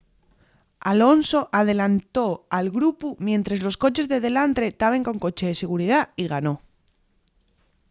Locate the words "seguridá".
5.61-5.99